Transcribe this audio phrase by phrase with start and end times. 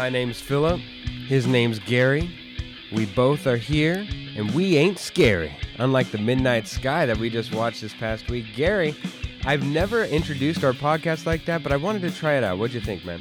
[0.00, 0.80] My name's Philip.
[1.28, 2.34] His name's Gary.
[2.90, 5.54] We both are here, and we ain't scary.
[5.76, 8.46] Unlike the Midnight Sky that we just watched this past week.
[8.56, 8.96] Gary,
[9.44, 12.56] I've never introduced our podcast like that, but I wanted to try it out.
[12.56, 13.20] What'd you think, man?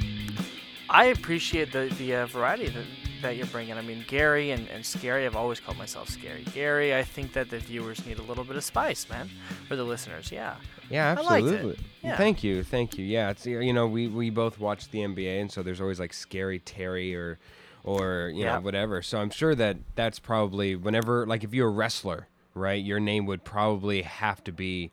[0.90, 2.86] I appreciate the the uh, variety that,
[3.22, 3.78] that you're bringing.
[3.78, 5.26] I mean, Gary and, and Scary.
[5.26, 6.44] I've always called myself Scary.
[6.54, 6.96] Gary.
[6.96, 9.30] I think that the viewers need a little bit of spice, man,
[9.68, 10.32] for the listeners.
[10.32, 10.56] Yeah.
[10.90, 11.54] Yeah, I liked it.
[11.54, 11.84] absolutely.
[12.02, 12.18] Yeah.
[12.18, 13.06] Thank you, thank you.
[13.06, 16.14] Yeah, it's you know we we both watch the NBA, and so there's always like
[16.14, 17.38] Scary Terry or
[17.84, 18.56] or you Yeah.
[18.56, 19.02] know whatever.
[19.02, 23.26] So I'm sure that that's probably whenever like if you're a wrestler, right, your name
[23.28, 24.92] would probably have to be.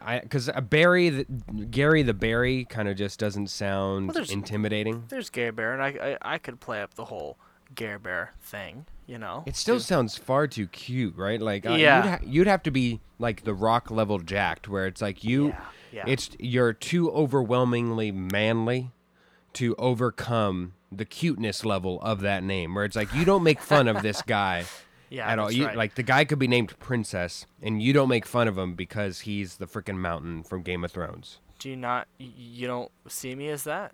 [0.00, 1.24] I because Barry, the,
[1.70, 5.04] Gary the Barry, kind of just doesn't sound Well, there's- intimidating.
[5.08, 7.38] There's Gary Bear, and I, I I could play up the whole
[7.74, 8.86] Gary Bear thing.
[9.06, 9.44] You know.
[9.46, 11.40] It still sounds far too cute, right?
[11.40, 11.96] Like uh, Yeah.
[12.02, 15.48] you'd, ha- you'd have to be like the Rock level jacked, where it's like you,
[15.48, 15.60] Yeah,
[15.92, 16.04] yeah.
[16.08, 18.90] it's you're too overwhelmingly manly
[19.52, 22.74] to overcome the cuteness level of that name.
[22.74, 24.64] Where it's like you don't make fun of this guy
[25.10, 25.50] yeah, at all.
[25.50, 25.76] You, right.
[25.76, 29.20] Like the guy could be named Princess, and you don't make fun of him because
[29.20, 31.38] he's the freaking mountain from Game of Thrones.
[31.58, 32.08] Do you not?
[32.18, 33.92] You don't see me as that?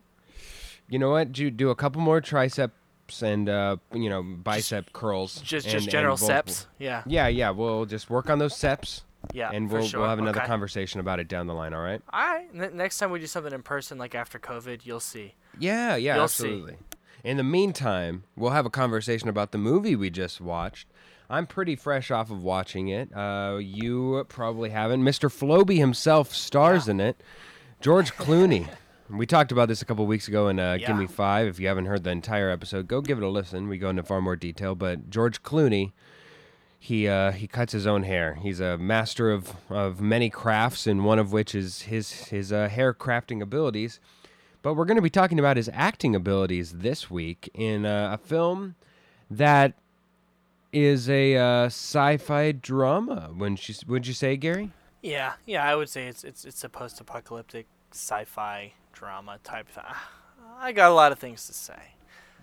[0.88, 1.32] You know what?
[1.32, 5.40] Do do a couple more triceps and uh, you know bicep curls.
[5.42, 6.66] Just and- just general we'll- steps.
[6.78, 7.02] Yeah.
[7.06, 7.50] Yeah, yeah.
[7.50, 9.04] We'll just work on those steps.
[9.32, 9.50] Yeah.
[9.52, 10.00] and we'll sure.
[10.00, 10.48] we'll have another okay.
[10.48, 11.72] conversation about it down the line.
[11.74, 12.02] All right?
[12.12, 12.48] All right.
[12.52, 15.34] N- next time we do something in person, like after COVID, you'll see.
[15.60, 16.48] Yeah, yeah, You'll see.
[16.48, 16.76] absolutely.
[17.22, 20.88] In the meantime, we'll have a conversation about the movie we just watched.
[21.32, 23.10] I'm pretty fresh off of watching it.
[23.16, 25.02] Uh, you probably haven't.
[25.02, 25.30] Mr.
[25.30, 27.18] Flowbee himself stars in it.
[27.80, 28.68] George Clooney.
[29.10, 31.10] we talked about this a couple weeks ago in uh, Give Me Yeah.
[31.10, 31.46] Five.
[31.46, 33.68] If you haven't heard the entire episode, go give it a listen.
[33.68, 34.74] We go into far more detail.
[34.74, 35.92] But George Clooney,
[36.78, 38.34] he uh, he cuts his own hair.
[38.34, 42.68] He's a master of, of many crafts, and one of which is his his uh,
[42.68, 44.00] hair crafting abilities.
[44.60, 48.18] But we're going to be talking about his acting abilities this week in uh, a
[48.18, 48.74] film
[49.30, 49.78] that
[50.72, 53.30] is a uh, sci-fi drama.
[53.36, 54.70] Wouldn't you would you say, Gary?
[55.02, 55.34] Yeah.
[55.46, 55.64] Yeah.
[55.64, 59.68] I would say it's it's it's a post-apocalyptic sci-fi drama type.
[59.74, 59.86] Th-
[60.58, 61.94] I got a lot of things to say.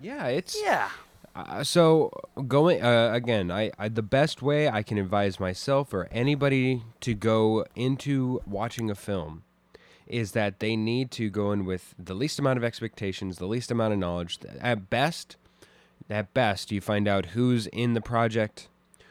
[0.01, 0.89] Yeah, it's Yeah.
[1.35, 2.12] Uh, so
[2.47, 7.13] going uh, again, I, I the best way I can advise myself or anybody to
[7.13, 9.44] go into watching a film
[10.07, 13.69] is that they need to go in with the least amount of expectations, the least
[13.69, 14.39] amount of knowledge.
[14.59, 15.38] At best,
[16.10, 18.68] at best, you find out who's in the project,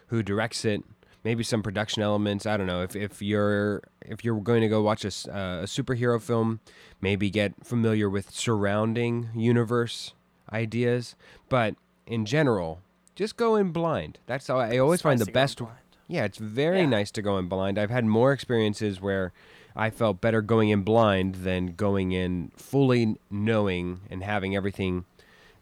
[0.08, 0.82] who directs it,
[1.24, 2.46] maybe some production elements.
[2.46, 5.66] I don't know if, if you're if you're going to go watch a, uh, a
[5.66, 6.60] superhero film,
[7.00, 10.14] maybe get familiar with surrounding universe
[10.52, 11.14] ideas.
[11.48, 11.74] But
[12.06, 12.80] in general,
[13.14, 14.18] just go in blind.
[14.26, 15.62] That's how I always It's find nice the to go in best.
[16.06, 16.86] Yeah, it's very Yeah.
[16.86, 17.78] nice to go in blind.
[17.78, 19.32] I've had more experiences where
[19.76, 25.04] I felt better going in blind than going in fully knowing and having everything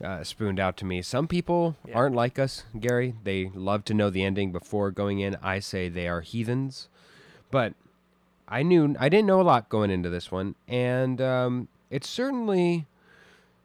[0.02, 1.02] uh, spooned out to me.
[1.02, 1.96] Some people Yeah.
[1.96, 3.14] aren't like us, Gary.
[3.24, 5.36] They love to know the ending before going in.
[5.42, 6.88] I say they are heathens.
[7.50, 7.74] But
[8.48, 12.86] I knew I didn't know a lot going into this one, and um, it's certainly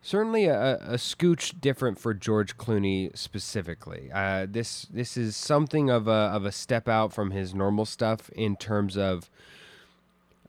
[0.03, 4.09] certainly a, a scooch different for George Clooney specifically.
[4.13, 8.30] Uh, this this is something of a of a step out from his normal stuff
[8.31, 9.30] in terms of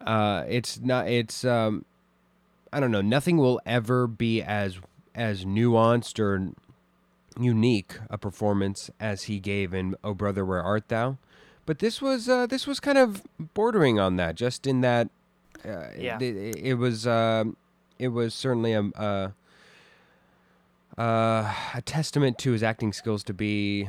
[0.01, 1.85] uh, it's not it's um,
[2.73, 3.03] I don't know.
[3.03, 4.79] Nothing will ever be as
[5.15, 6.53] as nuanced or
[7.39, 11.19] unique a performance as he gave in "Oh Brother, Where Art Thou."
[11.65, 13.23] But this was uh, this was kind of
[13.55, 15.09] bordering on that, just in that
[15.65, 16.19] uh, Yeah.
[16.21, 17.57] it, it was um,
[17.99, 19.33] it was certainly a, a
[20.99, 23.89] uh, a testament to his acting skills to be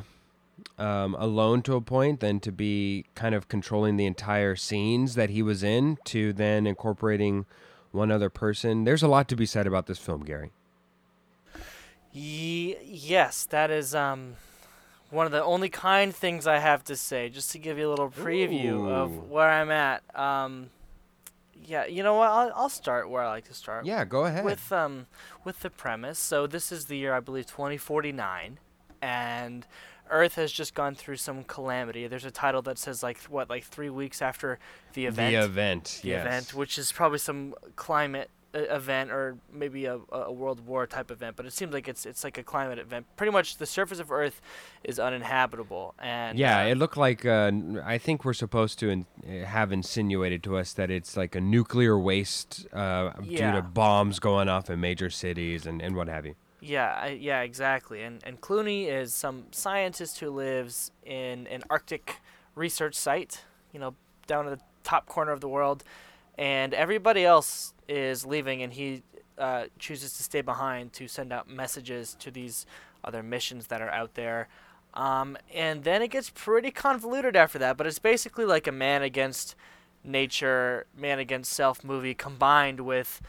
[0.78, 5.30] um, alone to a point, then to be kind of controlling the entire scenes that
[5.30, 7.46] he was in, to then incorporating
[7.92, 8.84] one other person.
[8.86, 10.52] There's a lot to be said about this film, Gary.
[12.14, 14.36] Ye- yes, that is um
[15.10, 17.92] one of the only kind things I have to say, just to give you a
[17.92, 18.90] little preview Ooh.
[18.90, 20.04] of where I'm at.
[20.16, 20.70] Um,
[21.66, 22.30] yeah, you know what?
[22.30, 23.86] I'll, I'll start where I like to start.
[23.86, 24.44] Yeah, go ahead.
[24.44, 25.08] With um
[25.44, 26.20] with the premise.
[26.20, 28.60] So this is the year I believe 2049,
[29.02, 29.66] and
[30.10, 32.08] Earth has just gone through some calamity.
[32.08, 34.60] There's a title that says like what like three weeks after
[34.94, 35.34] the event.
[35.34, 36.26] The event, the yes.
[36.26, 41.36] event, which is probably some climate event or maybe a, a world war type event,
[41.36, 43.06] but it seems like it's it's like a climate event.
[43.18, 44.42] Pretty much, the surface of Earth
[44.84, 47.26] is uninhabitable, and Yeah, uh, it looked like.
[47.26, 47.52] Uh,
[47.84, 51.42] I think we're supposed to in, uh, have insinuated to us that it's like a
[51.42, 56.26] nuclear waste uh, due to bombs going off in major cities and, and what have
[56.26, 56.36] you.
[56.62, 58.04] yeah, I, yeah, exactly.
[58.04, 62.22] And and Clooney is some scientist who lives in an Arctic
[62.56, 63.96] research site, you know,
[64.28, 65.84] down in the top corner of the world,
[66.38, 69.04] and everybody else is leaving, and he
[69.38, 72.66] uh, chooses to stay behind to send out messages to these
[73.04, 74.48] other missions that are out there.
[74.94, 79.02] Um, and then it gets pretty convoluted after that, but it's basically like a man
[79.02, 79.56] against
[80.04, 83.22] nature, man against self movie combined with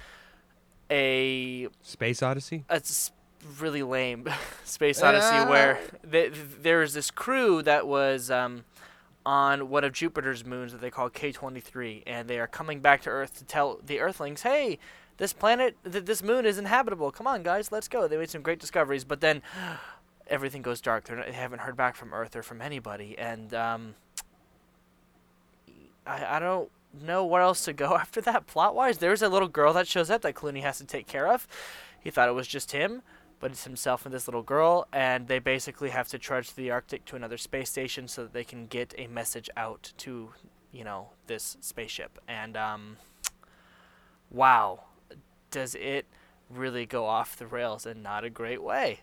[0.90, 2.64] a Space Odyssey.
[2.68, 3.12] a s-
[3.58, 4.26] really lame
[4.64, 5.78] space odyssey where
[6.10, 8.64] th- th- there was this crew that was um,
[9.26, 13.10] on one of Jupiter's moons that they call K23, and they are coming back to
[13.10, 14.78] Earth to tell the Earthlings, "Hey,
[15.16, 17.10] this planet, th- this moon is inhabitable.
[17.10, 19.42] Come on, guys, let's go." They made some great discoveries, but then
[20.28, 21.10] everything goes dark.
[21.10, 23.94] Not, they haven't heard back from Earth or from anybody, and um,
[26.06, 26.70] I I don't
[27.02, 28.98] know where else to go after that plot wise.
[28.98, 31.48] There's a little girl that shows up that Clooney has to take care of.
[32.00, 33.02] He thought it was just him,
[33.40, 36.70] but it's himself and this little girl, and they basically have to trudge to the
[36.70, 40.30] Arctic to another space station so that they can get a message out to,
[40.72, 42.18] you know, this spaceship.
[42.26, 42.96] And um,
[44.30, 44.84] wow,
[45.50, 46.06] does it
[46.50, 49.00] really go off the rails in not a great way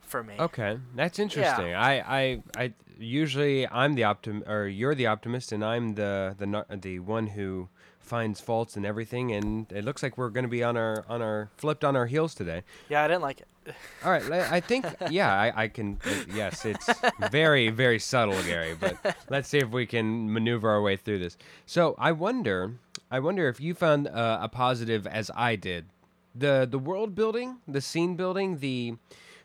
[0.00, 0.34] for me?
[0.38, 1.74] Okay, that's interesting.
[1.74, 6.76] I, I, I usually I'm the optim or you're the optimist, and I'm the the
[6.76, 7.68] the one who
[8.04, 9.32] finds faults in everything.
[9.32, 12.06] And it looks like we're going to be on our on our flipped on our
[12.06, 12.62] heels today.
[12.88, 13.48] Yeah, I didn't like it.
[14.04, 15.98] All right, I think yeah, I, I can.
[16.04, 16.88] uh, Yes, it's
[17.30, 18.76] very very subtle, Gary.
[18.78, 21.38] But let's see if we can maneuver our way through this.
[21.64, 22.74] So I wonder,
[23.10, 25.86] I wonder if you found uh, a positive as I did.
[26.34, 28.96] The the world building, the scene building, the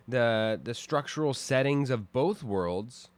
[0.07, 3.09] the the structural settings of both worlds.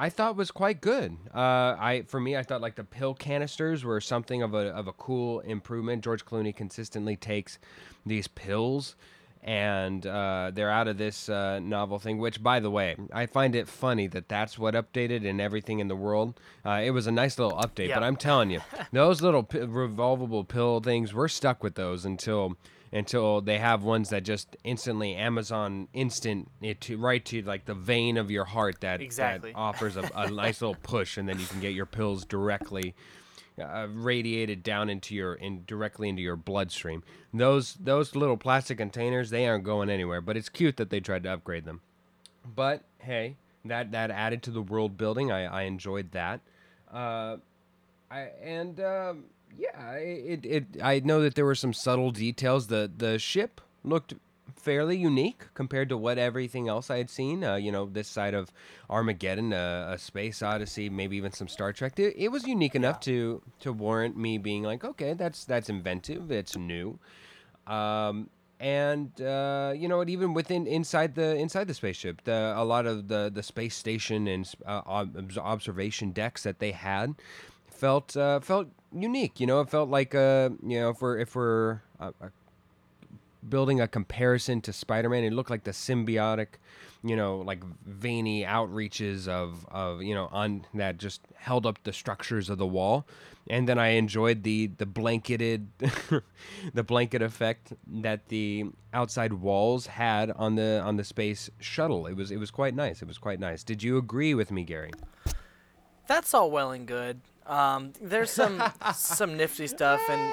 [0.00, 1.16] I thought was quite good.
[1.34, 4.88] Uh, I for me, I thought like the pill canisters were something of a of
[4.88, 6.02] a cool improvement.
[6.02, 7.58] George Clooney consistently takes
[8.06, 8.96] these pills,
[9.42, 12.16] and uh, they're out of this uh, novel thing.
[12.16, 15.88] Which, by the way, I find it funny that that's what updated in everything in
[15.88, 16.40] the world.
[16.64, 17.96] Uh, it was a nice little update, Yeah.
[17.96, 18.60] but I'm telling you,
[18.92, 22.56] those little pi revolvable pill things, we're stuck with those until
[22.92, 27.74] until they have ones that just instantly Amazon instant it to right to like the
[27.74, 29.52] vein of your heart that, Exactly.
[29.52, 32.94] that offers a, a nice little push, and then you can get your pills directly
[33.60, 37.02] uh, radiated down into your in directly into your bloodstream.
[37.32, 41.22] Those those little plastic containers they aren't going anywhere, but it's cute that they tried
[41.24, 41.80] to upgrade them.
[42.56, 45.30] But hey, that that added to the world building.
[45.30, 46.40] I I enjoyed that.
[46.90, 47.36] Uh,
[48.10, 49.24] I and um,
[49.56, 52.68] yeah, it, it I know that there were some subtle details.
[52.68, 54.14] The the ship looked
[54.56, 57.42] fairly unique compared to what everything else I had seen.
[57.42, 58.52] Uh, you know, this side of
[58.88, 61.98] Armageddon, uh, a space odyssey, maybe even some Star Trek.
[61.98, 66.30] It, it was unique enough to to warrant me being like, okay, that's that's inventive.
[66.30, 66.98] It's new.
[67.66, 70.04] Um, and uh, you know?
[70.06, 74.26] Even within inside the inside the spaceship, the a lot of the the space station
[74.28, 77.14] and uh, ob- observation decks that they had
[77.80, 79.40] felt uh, felt unique.
[79.40, 82.28] You know, it felt like uh, you know if we're if we're uh, uh,
[83.48, 86.60] building a comparison to Spider-Man, it looked like the symbiotic,
[87.02, 91.92] you know, like veiny outreaches of of you know on that just held up the
[91.92, 93.06] structures of the wall.
[93.48, 95.68] And then I enjoyed the the blanketed,
[96.74, 97.72] the blanket effect
[98.02, 102.06] that the outside walls had on the on the space shuttle.
[102.06, 103.00] It was it was quite nice.
[103.00, 103.64] It was quite nice.
[103.64, 104.92] Did you agree with me, Gary?
[106.06, 107.20] That's all well and good.
[107.46, 108.62] Um, there's some
[108.94, 110.32] some nifty stuff, and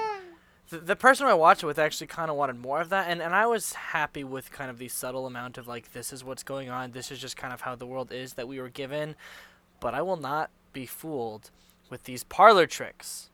[0.70, 3.20] the, the person I watched it with actually kind of wanted more of that, and,
[3.22, 6.42] and I was happy with kind of the subtle amount of like this is what's
[6.42, 9.14] going on, this is just kind of how the world is that we were given,
[9.80, 11.50] but I will not be fooled
[11.90, 13.30] with these parlor tricks.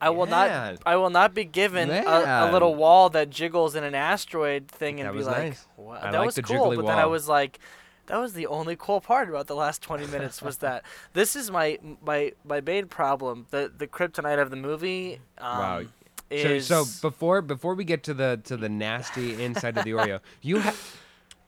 [0.00, 0.70] I will Yeah.
[0.72, 0.82] not.
[0.84, 5.00] I will not be given a, a little wall that jiggles in an asteroid thing
[5.00, 5.66] and be like, nice.
[5.76, 6.74] "What?" I that was cool.
[6.76, 7.58] But then I was like,
[8.06, 10.82] that was the only cool part about the last 20 minutes was that
[11.14, 13.46] this is my my my main problem.
[13.50, 15.20] The the kryptonite of the movie.
[15.38, 15.82] Um, Wow.
[16.30, 19.92] So, Is so before before we get to the to the nasty inside of the
[19.92, 20.96] Oreo, you have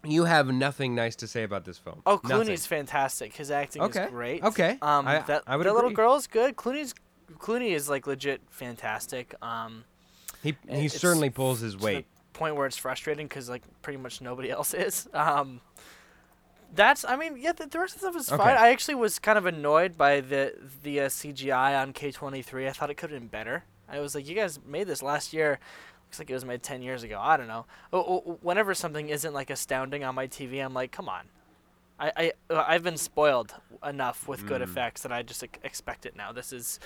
[0.04, 2.02] you have nothing nice to say about this film.
[2.06, 2.46] Oh, Nothing.
[2.54, 3.34] Clooney's fantastic.
[3.34, 4.44] His acting Okay, is great.
[4.44, 4.78] okay.
[4.82, 6.54] Um, I- that I would that little girl's good.
[6.56, 6.94] Clooney's
[7.38, 9.34] Clooney is like legit fantastic.
[9.42, 9.84] Um,
[10.42, 12.06] He he certainly pulls his to the weight.
[12.34, 15.08] point where it's frustrating because like pretty much nobody else is.
[15.14, 15.60] Um,
[16.76, 18.42] that's I mean yeah the, the rest of the stuff is Okay.
[18.42, 18.56] fine.
[18.56, 22.68] I actually was kind of annoyed by the the uh, CGI on K twenty three.
[22.68, 23.64] I thought it could have been better.
[23.88, 25.58] I was like, you guys made this last year.
[26.06, 27.18] Looks like it was made ten years ago.
[27.20, 27.66] I don't know.
[27.92, 31.24] Oh, oh, Whenever something isn't like astounding on my TV, I'm like, come on.
[31.98, 33.54] I, I uh, I've been spoiled
[33.84, 34.64] enough with good Mm.
[34.64, 36.30] effects that I just ex- expect it now.
[36.30, 36.78] This is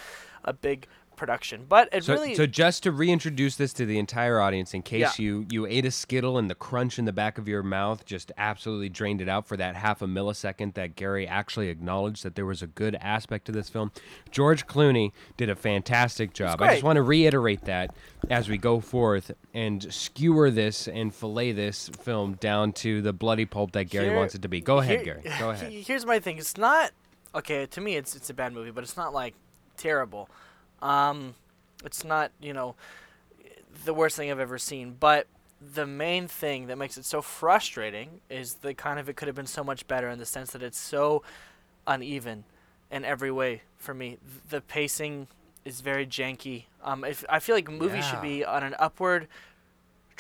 [0.44, 0.87] a big
[1.20, 1.66] production.
[1.68, 5.18] But it So, really so just to reintroduce this to the entire audience, in case
[5.18, 5.22] Yeah.
[5.24, 8.32] you you ate a skittle and the crunch in the back of your mouth just
[8.38, 12.46] absolutely drained it out for that half a millisecond that Gary actually acknowledged that there
[12.46, 13.92] was a good aspect to this film.
[14.30, 16.62] George Clooney did a fantastic job.
[16.62, 17.94] I just want to reiterate that
[18.30, 23.44] as we go forth and skewer this and fillet this film down to the bloody
[23.44, 24.62] pulp that Gary Here- wants it to be.
[24.62, 25.38] Go ahead, Here- Gary.
[25.38, 25.70] Go ahead.
[25.70, 26.38] Here's my thing.
[26.38, 26.92] It's not
[27.34, 27.96] okay to me.
[27.96, 29.34] It's it's a bad movie, but it's not like
[29.76, 30.30] terrible.
[30.82, 31.34] Um,
[31.84, 32.75] it's not you know
[33.84, 34.96] the worst thing I've ever seen.
[34.99, 35.26] But
[35.60, 39.37] the main thing that makes it so frustrating is the kind of it could have
[39.37, 41.22] been so much better in the sense that it's so
[41.87, 42.44] uneven
[42.90, 44.18] in every way for me.
[44.49, 45.28] The pacing
[45.64, 46.64] is very janky.
[46.82, 49.28] Um, if I feel like a movie should be on an upward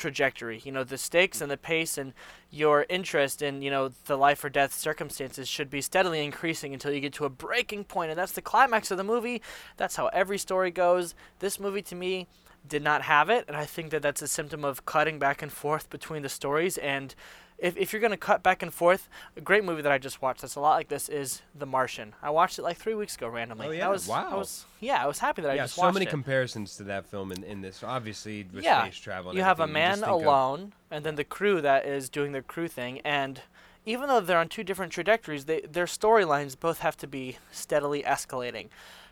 [0.00, 0.60] trajectory.
[0.64, 2.12] You know, the stakes and the pace and
[2.50, 6.92] your interest in, you know, the life or death circumstances should be steadily increasing until
[6.92, 9.42] you get to a breaking point and that's the climax of the movie.
[9.76, 11.14] That's how every story goes.
[11.38, 12.26] This movie to me
[12.66, 15.52] did not have it and I think that that's a symptom of cutting back and
[15.52, 17.14] forth between the stories and
[17.60, 20.22] if, if you're going to cut back and forth, a great movie that I just
[20.22, 22.14] watched that's a lot like this is The Martian.
[22.22, 23.66] I watched it like three weeks ago randomly.
[23.68, 23.88] Oh, I yeah?
[23.88, 24.38] was, I Wow.
[24.38, 25.94] was, yeah, I was happy that I just so watched it.
[25.94, 27.82] so many comparisons to that film in, in this.
[27.82, 29.30] Obviously, with Yeah, space travel.
[29.30, 32.32] And you have a man think of- alone and then the crew that is doing
[32.32, 33.42] the crew thing and
[33.86, 38.02] even though they're on two different trajectories they, their storylines both have to be steadily
[38.02, 38.68] escalating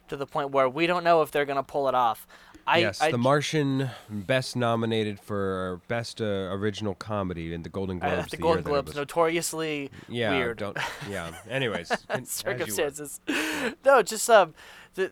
[0.09, 2.27] to the point where we don't know if they're going to pull it off
[2.69, 7.97] I, yes, I The Martian, best nominated for best uh, original comedy in the Golden
[8.03, 8.31] uh, Globes.
[8.31, 10.59] the the Golden Globes notoriously yeah, weird.
[10.59, 10.77] Don't,
[11.09, 11.33] yeah.
[11.49, 12.59] Anyways, con- as you were.
[12.59, 13.21] circumstances.
[13.87, 14.53] no, just um,
[14.95, 15.11] the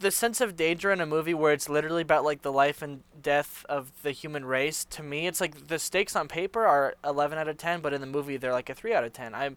[0.00, 3.04] the sense of danger in a movie where it's literally about like the life and
[3.22, 4.84] death of the human race.
[4.86, 8.00] To me, it's like the stakes on paper are eleven out of ten, but in
[8.00, 9.32] the movie they're like a three out of ten.
[9.32, 9.50] I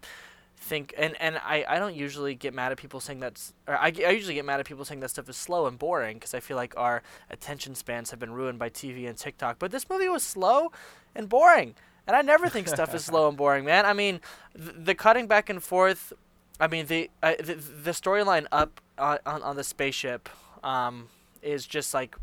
[0.60, 3.92] think, and and I I don't usually get mad at people saying that's, or I,
[4.06, 6.40] I usually get mad at people saying that stuff is slow and boring because I
[6.40, 9.58] feel like our attention spans have been ruined by TV and TikTok.
[9.58, 10.72] But this movie was slow
[11.14, 11.74] and boring.
[12.06, 13.86] And I never think stuff is slow and boring, man.
[13.86, 14.20] I mean,
[14.56, 16.12] th- the cutting back and forth
[16.60, 20.28] I mean the uh, the, the storyline up on, on on the spaceship
[20.62, 21.08] um,
[21.42, 22.14] is just like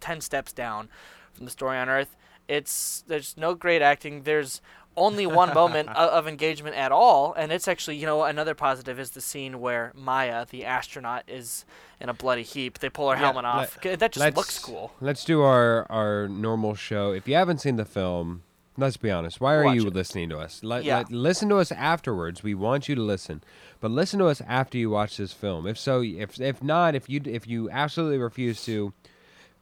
[0.00, 0.90] ten steps down
[1.32, 2.14] from the story on Earth.
[2.46, 4.22] It's there's no great acting.
[4.22, 4.60] There's
[4.96, 8.98] only one moment of, of engagement at all, and it's actually you know another positive
[8.98, 11.64] is the scene where Maya, the astronaut, is
[12.00, 12.78] in a bloody heap.
[12.78, 13.78] They pull her Yeah, helmet off.
[13.84, 14.92] let- that just looks cool.
[15.00, 17.12] Let's do our our normal show.
[17.12, 18.42] If you haven't seen the film,
[18.76, 19.40] let's be honest.
[19.40, 19.94] Why are Watch you it.
[19.94, 20.62] listening to us?
[20.62, 20.98] Let, Yeah.
[20.98, 22.42] let- listen to us afterwards.
[22.42, 23.42] We want you to listen,
[23.80, 25.66] but listen to us after you watch this film.
[25.66, 28.92] If so, if if not, if you if you absolutely refuse to.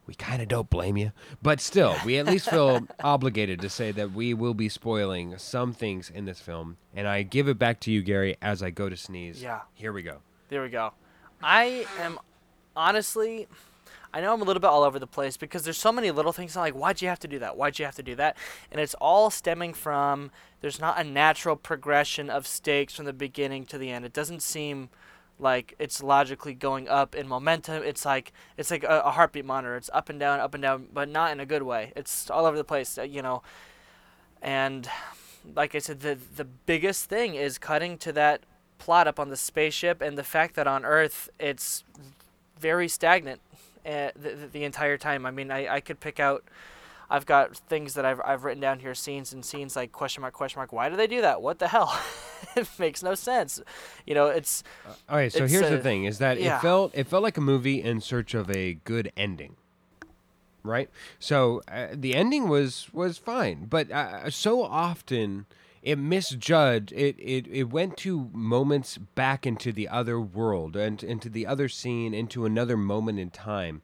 [0.06, 3.90] We kind of don't blame you, but still, we at least feel obligated to say
[3.92, 6.76] that we will be spoiling some things in this film.
[6.94, 9.42] And I give it back to you, Gary, as I go to sneeze.
[9.42, 9.60] Yeah.
[9.72, 10.18] Here we go.
[10.50, 10.92] There we go.
[11.42, 12.18] I am
[12.76, 13.48] honestly,
[14.12, 16.32] I know I'm a little bit all over the place because there's so many little
[16.32, 16.56] things.
[16.56, 17.56] I'm like, why'd you have to do that?
[17.56, 18.36] Why'd you have to do that?
[18.70, 20.30] And it's all stemming from
[20.60, 24.04] there's not a natural progression of stakes from the beginning to the end.
[24.04, 24.90] It doesn't seem
[25.38, 27.82] like it's logically going up in momentum.
[27.82, 29.76] It's like it's like a, a heartbeat monitor.
[29.76, 31.92] It's up and down, up and down, but not in a good way.
[31.96, 33.42] It's all over the place, uh, you know.
[34.40, 34.88] And
[35.54, 38.42] like I said, the the biggest thing is cutting to that
[38.78, 41.84] plot up on the spaceship and the fact that on Earth it's
[42.58, 43.40] very stagnant
[43.86, 45.26] uh, the, the, the entire time.
[45.26, 46.44] I mean, I, I could pick out.
[47.10, 50.34] I've got things that I've, I've written down here, scenes and scenes like question mark
[50.34, 50.72] question mark.
[50.72, 51.42] Why do they do that?
[51.42, 51.98] What the hell?
[52.56, 53.60] it makes no sense.
[54.06, 54.62] You know, it's
[55.08, 56.58] All right, so here's the uh, thing: is that yeah.
[56.58, 59.56] it felt it felt like a movie in search of a good ending,
[60.62, 60.88] right?
[61.18, 65.46] So uh, the ending was was fine, but uh, so often
[65.82, 66.92] it misjudged.
[66.92, 71.68] It, it it went to moments back into the other world and into the other
[71.68, 73.82] scene, into another moment in time.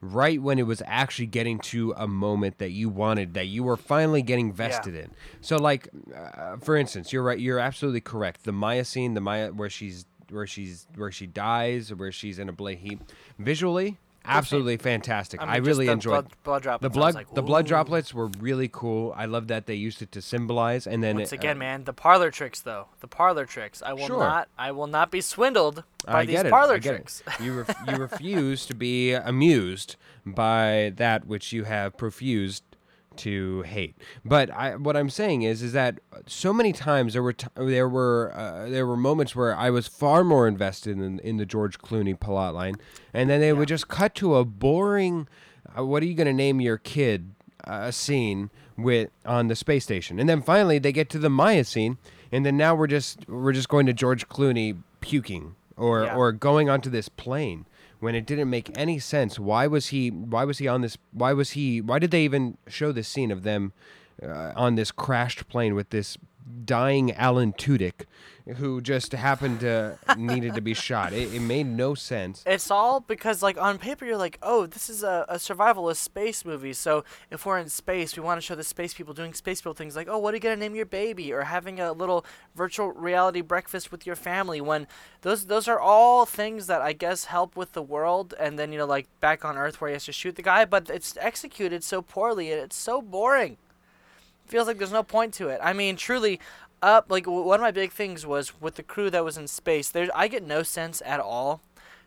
[0.00, 3.76] Right when it was actually getting to a moment that you wanted, that you were
[3.76, 5.10] finally getting vested in.
[5.40, 7.38] So, like, uh, for instance, you're right.
[7.38, 8.44] You're absolutely correct.
[8.44, 12.48] The Maya scene, the Maya where she's where she's where she dies, where she's in
[12.48, 13.00] a blood heap,
[13.40, 13.98] visually,
[14.28, 15.40] absolutely fantastic.
[15.42, 16.82] I, mean, just really enjoyed blood, blood droplets.
[16.82, 17.14] the blood.
[17.14, 19.12] like, the blood droplets were really cool.
[19.16, 21.84] I love that they used it to symbolize, and then Once it, again, uh, man,
[21.84, 22.86] the parlor tricks though.
[23.00, 23.82] The parlor tricks.
[23.82, 24.18] I will Sure.
[24.18, 24.48] not.
[24.58, 27.22] I will not be swindled by I these parlor I tricks.
[27.40, 32.62] You ref- you refuse to be amused by that which you have profused
[33.18, 33.96] to hate.
[34.24, 37.88] But I, what I'm saying is, is that so many times there were t- there
[37.88, 41.78] were uh, there were moments where I was far more invested in in the George
[41.78, 42.76] Clooney plot line,
[43.12, 45.28] and then they would just cut to a boring.
[45.78, 47.32] Uh, what are you going to name your kid?
[47.64, 48.48] Uh, scene
[48.78, 51.98] with on the space station, and then finally they get to the Maya scene,
[52.32, 56.16] and then now we're just we're just going to George Clooney puking or Yeah.
[56.16, 57.66] or going onto this plane
[58.00, 59.38] when it didn't make any sense.
[59.38, 60.10] Why was he?
[60.10, 60.96] Why was he on this?
[61.12, 61.80] Why was he?
[61.80, 63.72] Why did they even show this scene of them
[64.22, 66.16] uh, on this crashed plane with this
[66.64, 68.04] dying Alan Tudyk,
[68.56, 71.12] who just happened to needed to be shot?
[71.12, 72.42] It, it made no sense.
[72.46, 76.44] It's all because, like, on paper, you're like, oh, this is a, a survivalist space
[76.44, 76.72] movie.
[76.72, 79.74] So if we're in space, we want to show the space people doing space people
[79.74, 81.32] things like, oh, what are you to name your baby?
[81.32, 82.24] Or having a little
[82.54, 84.60] virtual reality breakfast with your family.
[84.60, 84.86] When
[85.22, 88.34] those those are all things that I guess help with the world.
[88.40, 90.64] And then, you know, like back on Earth where he has to shoot the guy.
[90.64, 93.58] But it's executed so poorly and it's so boring.
[94.48, 95.60] Feels like there's no point to it.
[95.62, 96.40] I mean, truly,
[96.82, 99.46] up like w- one of my big things was with the crew that was in
[99.48, 99.90] space.
[99.90, 101.60] There's I get no sense at all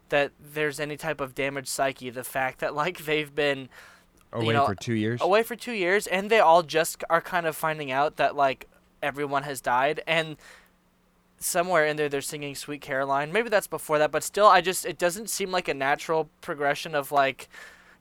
[0.09, 2.09] that there's any type of damaged psyche.
[2.09, 3.69] The fact that like they've been
[4.33, 5.21] Away know, for two years.
[5.21, 8.69] away for two years and they all just are kind of finding out that like
[9.03, 10.37] everyone has died and
[11.37, 14.85] somewhere in there they're singing sweet caroline maybe that's before that but still i just
[14.85, 17.49] it doesn't seem like a natural progression of like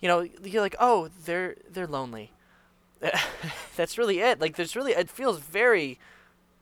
[0.00, 2.30] you know you're like oh they're they're lonely
[3.76, 5.98] that's really it like there's really it feels very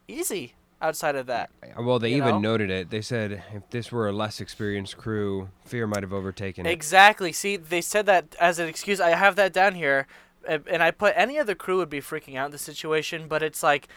[0.07, 2.39] easy outside of that Well, they even know?
[2.39, 2.91] noted it.
[2.91, 6.71] They said if this were a less experienced crew, fear might have overtaken it.
[6.71, 7.33] Exactly.
[7.33, 9.01] See, they said that as an excuse.
[9.01, 10.07] I have that down here,
[10.47, 13.63] and I put any other crew would be freaking out in the situation, but it's
[13.63, 13.89] like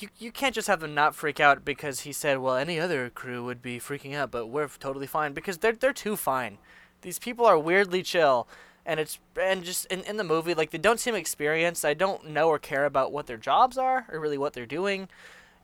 [0.00, 3.08] you you can't just have them not freak out because he said, well, any other
[3.10, 6.58] crew would be freaking out, but we're totally fine because they're they're too fine.
[7.00, 8.46] These people are weirdly chill.
[8.86, 11.84] And it's and just in, in the movie, like they don't seem experienced.
[11.84, 15.08] I don't know or care about what their jobs are or really what they're doing.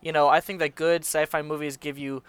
[0.00, 2.22] You know, I think that good sci-fi movies give you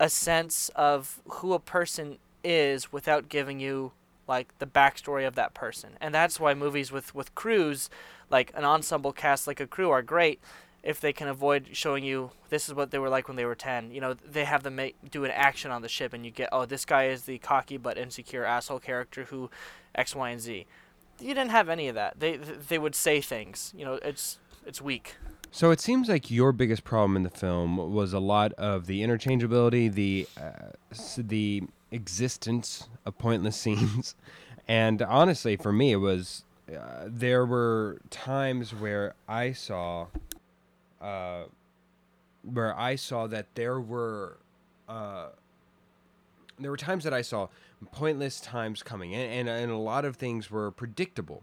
[0.00, 3.92] a sense of who a person is without giving you
[4.26, 5.90] like the backstory of that person.
[6.00, 7.90] And that's why movies with with crews,
[8.30, 10.40] like an ensemble cast like a crew are great
[10.82, 13.54] if they can avoid showing you this is what they were like when they were
[13.54, 13.92] 10.
[13.92, 16.48] You know, they have them make do an action on the ship and you get
[16.52, 19.50] oh this guy is the cocky but insecure asshole character who
[19.94, 20.66] X Y and Z.
[21.20, 22.20] You didn't have any of that.
[22.20, 23.72] They they would say things.
[23.76, 25.16] You know, it's it's weak.
[25.50, 29.02] So it seems like your biggest problem in the film was a lot of the
[29.02, 30.70] interchangeability, the uh,
[31.18, 34.14] the existence of pointless scenes,
[34.66, 36.44] and honestly, for me, it was
[36.74, 40.06] uh, there were times where I saw,
[41.00, 41.42] uh,
[42.42, 44.38] where I saw that there were,
[44.88, 45.28] uh,
[46.62, 47.48] there were times that I saw
[47.90, 51.42] pointless times coming, and and, and a lot of things were predictable.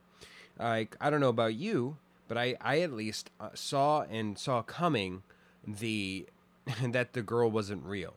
[0.57, 4.61] Like I don't know about you, but I, I at least uh, saw and saw
[4.61, 5.23] coming
[5.65, 6.25] the
[6.81, 8.13] that the girl wasn't real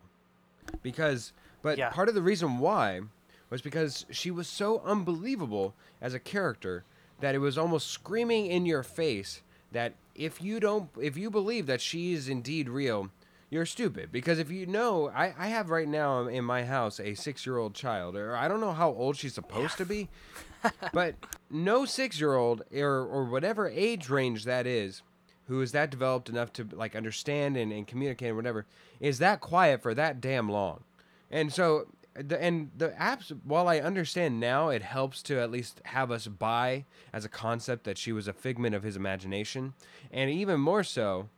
[0.81, 1.89] because but Yeah.
[1.89, 3.01] part of the reason why
[3.49, 6.83] was because she was so unbelievable as a character
[7.19, 11.65] that it was almost screaming in your face that if you don't if you believe
[11.67, 13.09] that she is indeed real
[13.53, 14.11] you're stupid.
[14.11, 17.57] Because if you know I, I have right now in my house a six year
[17.57, 20.09] old child or i don't know how old she's supposed to be
[20.93, 21.15] but
[21.49, 25.03] no six year old or, or whatever age range that is
[25.47, 28.65] who is that developed enough to like understand and, and communicate and whatever
[28.99, 30.83] is that quiet for that damn long.
[31.29, 35.81] And so the and the apps while i understand now it helps to at least
[35.85, 39.73] have us buy as a concept that she was a figment of his imagination.
[40.11, 41.29] And even more so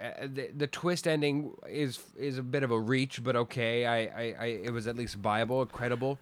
[0.00, 3.86] uh, the, the twist ending is is a bit of a reach, but okay.
[3.86, 6.18] I, I, I it was at least viable, credible.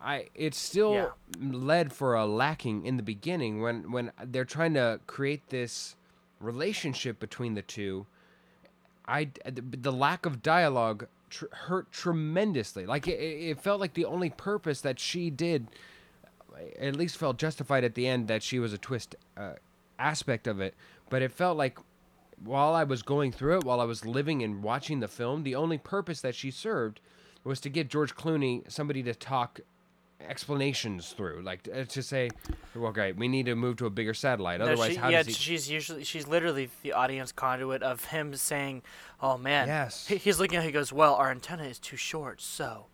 [0.00, 1.08] I it's still Yeah.
[1.40, 5.96] led for a lacking in the beginning when when they're trying to create this
[6.40, 8.06] relationship between the two.
[9.08, 12.84] I the, the lack of dialogue tr- hurt tremendously.
[12.86, 15.68] Like it, it felt like the only purpose that she did,
[16.78, 19.52] at least felt justified at the end that she was a twist uh,
[19.98, 20.74] aspect of it.
[21.08, 21.78] But it felt like
[22.42, 25.54] while I was going through it, while I was living and watching the film, the
[25.54, 27.00] only purpose that she served
[27.44, 29.60] was to give George Clooney somebody to talk
[30.20, 32.30] explanations through, like uh, to say,
[32.74, 35.18] "Well, okay, we need to move to a bigger satellite." No, Otherwise, she, how yeah,
[35.18, 38.82] does he?" she's usually she's literally the audience conduit of him saying,
[39.20, 40.06] "Oh man, Yes.
[40.06, 40.64] He, he's looking at.
[40.64, 42.86] He goes, "Well, our antenna is too short, so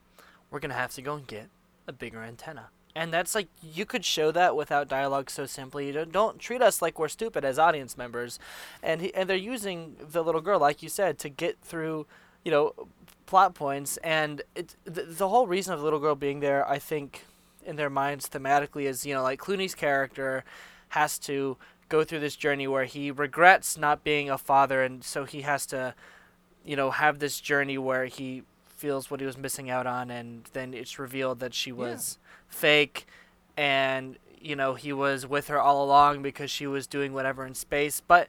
[0.51, 1.49] we're gonna have to go and get
[1.87, 5.93] a bigger antenna." And that's like you could show that without dialogue so simply.
[5.93, 8.39] Don't, don't treat us like we're stupid as audience members,
[8.83, 12.07] and he, and they're using the little girl, like you said, to get through,
[12.45, 12.75] you know,
[13.25, 13.97] plot points.
[13.99, 17.25] And it the, the whole reason of the little girl being there, I think,
[17.65, 20.45] in their minds thematically is you know like Clooney's character
[20.91, 21.57] has to
[21.89, 25.67] go through this journey where he regrets not being a father and so he has
[25.67, 25.95] to
[26.65, 28.43] you know have this journey where he
[28.83, 32.19] feels what he was missing out on and then it's revealed that she was
[32.49, 33.07] fake
[33.57, 37.55] and you know he was with her all along because she was doing whatever in
[37.55, 38.03] space.
[38.05, 38.27] But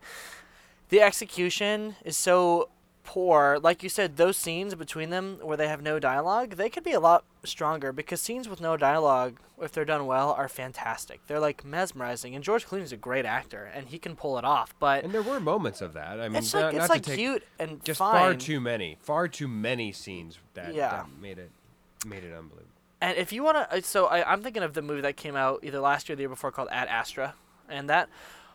[0.89, 2.69] the execution is so
[3.03, 3.57] poor.
[3.59, 6.91] Like you said those scenes between them where they have no dialogue they could be
[6.91, 11.19] a lot stronger because scenes with no dialogue, if they're done well, are fantastic.
[11.27, 14.73] They're like mesmerizing, and George Clooney's a great actor, and he can pull it off.
[14.79, 16.19] But And there were moments of that.
[16.19, 18.19] I mean, it's not, like it's to like take cute and just fine.
[18.19, 20.89] far too many, far too many scenes that, Yeah.
[20.89, 21.51] that made it
[22.06, 22.67] made it unbelievable.
[23.01, 25.60] And if you want to, so I, I'm thinking of the movie that came out
[25.63, 27.36] either last year or the year before called Ad Astra,
[27.69, 28.10] and that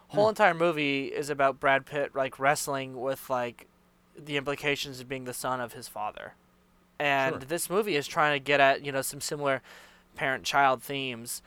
[0.08, 0.30] whole Hmm.
[0.30, 3.66] entire movie is about Brad Pitt like wrestling with like
[4.16, 6.32] the implications of being the son of his father,
[6.98, 7.38] and Sure.
[7.40, 9.62] this movie is trying to get at you know some similar
[10.16, 11.42] parent-child themes,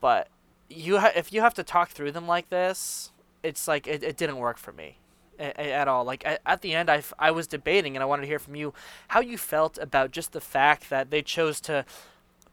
[0.00, 0.28] but
[0.68, 4.16] you ha- if you have to talk through them like this, it's like it, it
[4.16, 4.98] didn't work for me.
[5.38, 6.02] a- a- At all.
[6.04, 8.38] Like at, at the end, I, f- I was debating, and I wanted to hear
[8.38, 8.72] from you
[9.08, 11.84] how you felt about just the fact that they chose to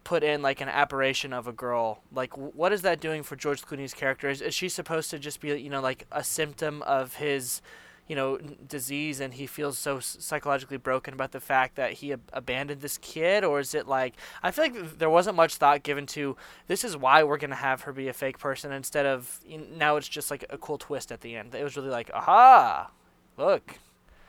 [0.03, 2.01] put in like an apparition of a girl.
[2.11, 4.27] Like, wh- what is that doing for George Clooney's character?
[4.27, 7.61] Is, is she supposed to just be, you know, like a symptom of his,
[8.07, 12.29] you know, disease, and he feels so psychologically broken about the fact that he ab-
[12.33, 16.05] abandoned this kid, or is it like I feel like there wasn't much thought given
[16.07, 16.35] to
[16.67, 19.77] this is why we're gonna have her be a fake person instead of you kn-
[19.77, 21.55] now it's just like a cool twist at the end.
[21.55, 22.91] It was really like, aha,
[23.37, 23.79] look,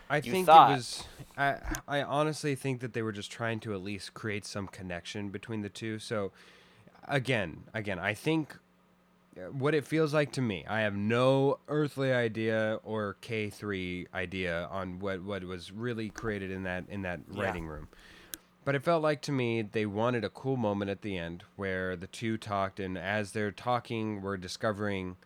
[0.08, 0.70] I think thought.
[0.70, 1.04] it was.
[1.36, 1.56] I
[1.88, 5.62] I honestly think that they were just trying to at least create some connection between
[5.62, 5.98] the two.
[5.98, 6.30] So,
[7.08, 8.56] again, again, I think
[9.52, 10.64] what it feels like to me.
[10.68, 16.50] I have no earthly idea or K three idea on what what was really created
[16.50, 17.42] in that in that Yeah.
[17.42, 17.88] writing room.
[18.64, 21.96] But it felt like to me they wanted a cool moment at the end where
[21.96, 25.16] the two talked, and as they're talking, we're discovering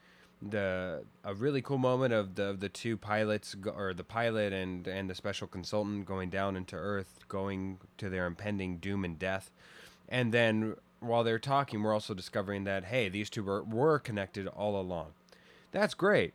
[0.41, 4.53] the a really cool moment of the of the two pilots go, or the pilot
[4.53, 9.19] and and the special consultant going down into Earth, going to their impending doom and
[9.19, 9.51] death,
[10.09, 14.47] and then while they're talking, we're also discovering that hey, these two were were connected
[14.49, 15.09] all along.
[15.73, 16.35] That's great,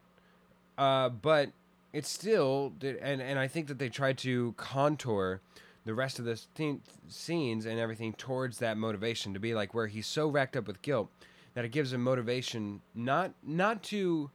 [0.77, 1.49] uh, but
[1.91, 5.41] it's still and and I think that they tried to contour
[5.85, 9.87] the rest of the scene- scenes and everything towards that motivation to be like where
[9.87, 11.09] he's so racked up with guilt
[11.55, 14.31] that it gives him motivation not not to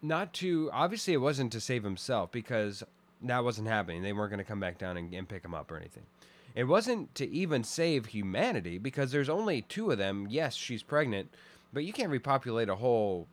[0.00, 2.82] not to obviously it wasn't to save himself because
[3.24, 4.02] that wasn't happening.
[4.02, 6.04] They weren't going to come back down and, and pick him up or anything
[6.54, 11.28] it wasn't to even save humanity because there's only two of them yes she's pregnant
[11.72, 13.26] but you can't repopulate a whole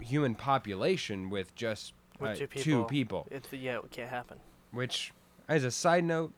[0.00, 3.22] human population with just With uh, two two people.
[3.24, 4.38] people It's yeah, it can't happen.
[4.72, 5.12] which
[5.48, 6.32] as a side note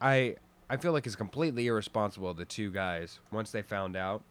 [0.00, 0.36] i
[0.68, 4.22] i feel like it's completely irresponsible of the two guys once they found out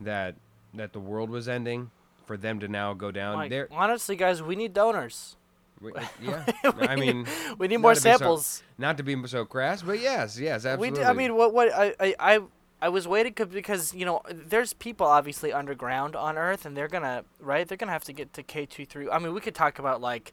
[0.00, 0.34] that
[0.74, 1.90] that the world was ending
[2.26, 5.34] for them to now go down Like, there honestly, guys, we need donors.
[6.22, 6.44] yeah
[6.78, 7.26] We i need- mean
[7.58, 8.62] We need more be so- samples.
[8.78, 11.72] not to be so crass but yes yes We absolutely d- I mean, what what
[11.72, 12.40] I I I,
[12.82, 17.24] I was waiting because you know there's people obviously underground on Earth, and they're gonna
[17.38, 17.66] right.
[17.68, 19.08] They're gonna have to get to K two three.
[19.10, 20.32] I mean, we could talk about like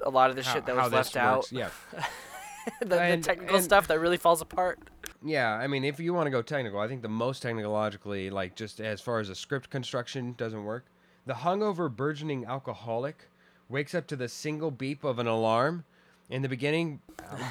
[0.00, 1.52] a lot of the how, shit that was left out, works.
[1.52, 1.70] yeah
[2.80, 4.78] the, the technical and- stuff that really falls apart.
[5.24, 8.56] Yeah, I mean, if you want to go technical, I think the most technologically, like
[8.56, 10.86] just as far as the script construction doesn't work,
[11.26, 13.28] the hungover burgeoning alcoholic
[13.72, 15.84] wakes up to the single beep of an alarm.
[16.30, 17.00] In the beginning,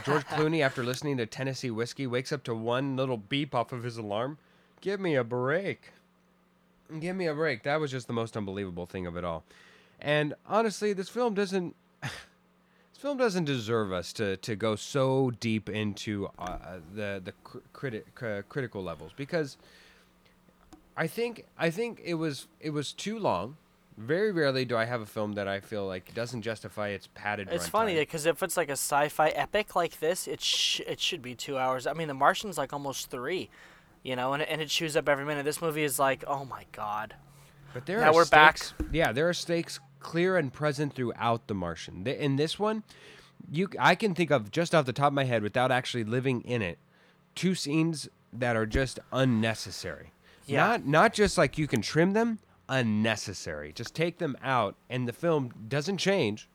[0.06, 3.84] George Clooney, after listening to Tennessee whiskey, wakes up to one little beep off of
[3.84, 4.38] his alarm.
[4.80, 5.92] Give me a break.
[7.00, 7.64] Give me a break.
[7.64, 9.44] That was just the most unbelievable thing of it all.
[10.00, 12.12] And honestly, this film doesn't this
[12.98, 16.58] film doesn't deserve us to, to go so deep into uh,
[16.94, 19.58] the the cr- criti- cr- critical levels because
[20.98, 23.58] I think I think it was it was too long.
[23.98, 27.50] Very rarely do I have a film that I feel like doesn't justify its padded.
[27.52, 31.22] It's funny because if it's like a sci-fi epic like this, it sh- it should
[31.22, 31.86] be two hours.
[31.86, 33.50] I mean, The Martian's like almost three,
[34.02, 35.44] you know, and it, and it chews up every minute.
[35.44, 37.16] This movie is like, oh my god.
[37.74, 38.58] But there Now are we're back.
[38.58, 42.06] stakes, Yeah, there are stakes clear and present throughout The Martian.
[42.08, 42.84] In this one,
[43.52, 46.42] you I can think of just off the top of my head without actually living
[46.42, 46.80] in it,
[47.36, 50.12] two scenes that are just unnecessary.
[50.48, 50.66] Yeah.
[50.66, 52.40] Not not just like you can trim them,
[52.72, 53.74] unnecessary.
[53.74, 56.50] Just take them out and the film doesn't change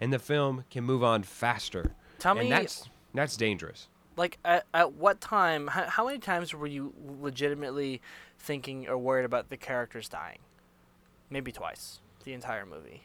[0.00, 1.92] and the film can move on faster.
[2.18, 3.88] Tell and me- that's that's dangerous.
[4.16, 5.68] Like at, at what time?
[5.68, 8.02] How, how many times were you legitimately
[8.38, 10.38] thinking or worried about the characters dying?
[11.30, 12.00] Maybe twice.
[12.24, 13.04] The entire movie.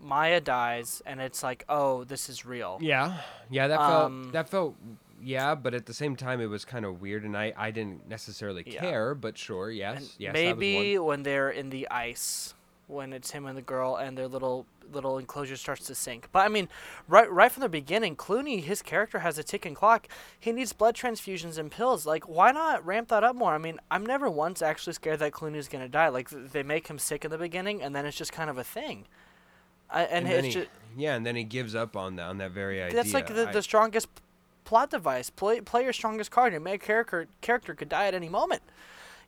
[0.00, 2.78] Maya dies, and it's like, oh, this is real.
[2.80, 3.18] Yeah,
[3.50, 4.76] yeah, that felt Um, that felt
[5.22, 8.08] yeah, but at the same time it was kind of weird, and I I didn't
[8.08, 8.80] necessarily Yeah.
[8.80, 12.54] care, but sure, yes, And yes, maybe when they're in the ice,
[12.88, 16.28] when it's him and the girl, and their little little enclosure starts to sink.
[16.32, 16.68] But I mean,
[17.08, 20.08] right right from the beginning, Clooney, his character has a ticking clock.
[20.38, 22.04] He needs blood transfusions and pills.
[22.04, 23.54] Like, why not ramp that up more?
[23.54, 26.08] I mean, I'm never once actually scared that Clooney's gonna die.
[26.08, 28.64] Like, they make him sick in the beginning, and then it's just kind of a
[28.64, 29.06] thing.
[29.88, 30.26] I, and.
[30.26, 32.82] And it's he, just yeah, and then he gives up on that on that very
[32.82, 32.96] idea.
[32.96, 34.08] that's like the, the strongest
[34.64, 35.30] plot device.
[35.30, 36.52] Play play your strongest card.
[36.52, 38.62] Your main character character could die at any moment.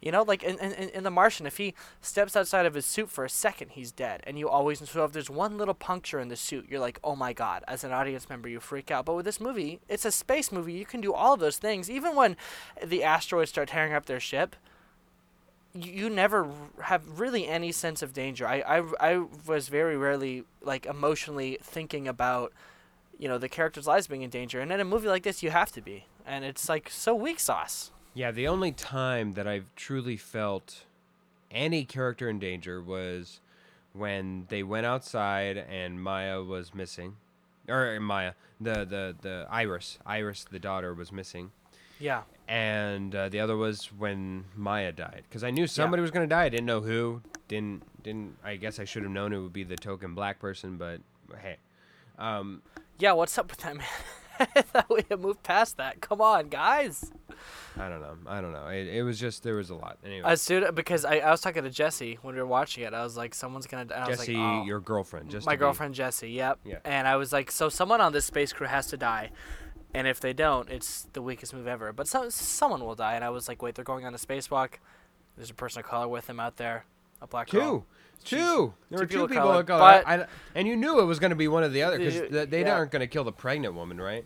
[0.02, 3.08] You know, like in, in, in The Martian, if he steps outside of his suit
[3.08, 4.22] for a second, he's dead.
[4.26, 7.16] And you always, so if there's one little puncture in the suit, you're like, oh
[7.16, 7.64] my god.
[7.66, 9.06] As an audience member, you freak out.
[9.06, 10.74] But with this movie, it's a space movie.
[10.74, 11.88] You can do all of those things.
[11.88, 12.36] Even when
[12.84, 14.56] the asteroids start tearing up their ship,
[15.72, 16.50] you, you never
[16.82, 18.46] have really any sense of danger.
[18.46, 22.52] I, I, I was very rarely, like, emotionally thinking about,
[23.18, 24.60] you know, the characters' lives being in danger.
[24.60, 26.06] And in a movie like this, you have to be.
[26.26, 27.90] And it's, like, so weak sauce.
[28.14, 30.84] Yeah, the only time that I've truly felt
[31.50, 33.40] any character in danger was
[33.92, 37.16] when they went outside and Maya was missing,
[37.68, 41.52] or Maya, the the the Iris, Iris, the daughter was missing.
[41.98, 42.22] Yeah.
[42.48, 46.44] And uh, the other was when Maya died, because I knew somebody was gonna die.
[46.44, 47.22] I didn't know who.
[47.48, 48.36] Didn't didn't.
[48.44, 51.00] I guess I should have known it would be the token black person, but
[51.40, 51.56] hey.
[52.18, 52.62] Um,
[52.98, 53.86] yeah, what's up with that man?
[54.38, 56.00] I thought we had moved past that.
[56.00, 57.12] Come on, guys.
[57.76, 58.16] I don't know.
[58.26, 58.66] I don't know.
[58.66, 59.98] It, it was just there was a lot.
[60.04, 62.94] Anyway, As soon because I, I was talking to Jesse when we were watching it.
[62.94, 63.86] I was like, someone's gonna.
[63.86, 64.64] Was Jesse, like, oh.
[64.64, 66.30] your girlfriend, just my to be- girlfriend Jesse.
[66.30, 66.60] Yep.
[66.64, 66.78] Yeah.
[66.84, 69.30] And I was like, so someone on this space crew has to die,
[69.92, 71.92] and if they don't, it's the weakest move ever.
[71.92, 74.74] But some someone will die, and I was like, wait, they're going on a spacewalk.
[75.36, 76.86] There's a person of color with them out there,
[77.20, 77.86] a black girl.
[78.22, 78.74] Two, two.
[78.90, 81.18] There were two people people of of color, but- I, and you knew it was
[81.18, 82.74] going to be one or the other because The- they yeah.
[82.74, 84.24] aren't going to kill the pregnant woman, right?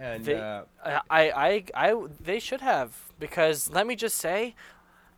[0.00, 4.54] And They- uh, I, I, I, I, they should have because let me just say,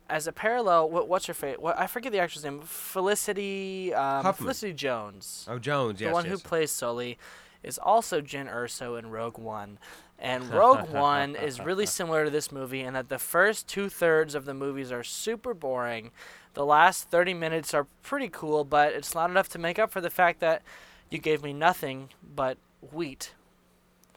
[0.09, 1.57] as a parallel, what, what's her face?
[1.59, 2.61] What I forget the actress name.
[2.61, 5.45] Felicity, um, Felicity Jones.
[5.49, 6.09] oh Jones, Yes.
[6.09, 6.31] the one yes.
[6.33, 7.17] who plays Sully,
[7.63, 9.77] is also Jyn Erso in Rogue One.
[10.21, 14.35] And Rogue One is really similar to this movie in that the first two thirds
[14.35, 16.11] of the movies are super boring.
[16.53, 19.99] The last 30 minutes are pretty cool, but it's not enough to make up for
[19.99, 20.61] the fact that
[21.09, 22.57] you gave me nothing but
[22.93, 23.33] wheat